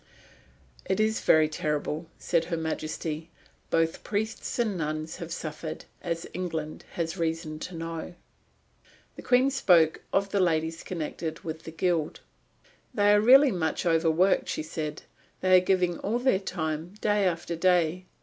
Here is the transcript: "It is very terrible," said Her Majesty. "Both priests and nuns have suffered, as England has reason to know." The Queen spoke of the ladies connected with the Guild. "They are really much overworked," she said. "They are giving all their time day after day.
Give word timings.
"It 0.85 0.99
is 0.99 1.21
very 1.21 1.47
terrible," 1.47 2.07
said 2.17 2.45
Her 2.45 2.57
Majesty. 2.57 3.29
"Both 3.69 4.03
priests 4.03 4.57
and 4.57 4.75
nuns 4.75 5.17
have 5.17 5.31
suffered, 5.31 5.85
as 6.01 6.25
England 6.33 6.85
has 6.93 7.17
reason 7.19 7.59
to 7.59 7.75
know." 7.75 8.15
The 9.15 9.21
Queen 9.21 9.51
spoke 9.51 10.01
of 10.11 10.29
the 10.29 10.39
ladies 10.39 10.81
connected 10.81 11.41
with 11.41 11.65
the 11.65 11.71
Guild. 11.71 12.21
"They 12.95 13.13
are 13.13 13.21
really 13.21 13.51
much 13.51 13.85
overworked," 13.85 14.49
she 14.49 14.63
said. 14.63 15.03
"They 15.41 15.55
are 15.57 15.63
giving 15.63 15.99
all 15.99 16.17
their 16.17 16.39
time 16.39 16.95
day 16.99 17.25
after 17.25 17.55
day. 17.55 18.05